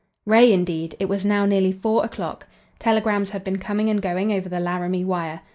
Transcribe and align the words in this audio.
Ray 0.25 0.51
indeed! 0.51 0.95
It 0.97 1.07
was 1.09 1.23
now 1.23 1.45
nearly 1.45 1.71
four 1.71 2.03
o'clock. 2.03 2.47
Telegrams 2.79 3.29
had 3.29 3.43
been 3.43 3.59
coming 3.59 3.87
and 3.87 4.01
going 4.01 4.33
over 4.33 4.49
the 4.49 4.59
Laramie 4.59 5.05
wire. 5.05 5.41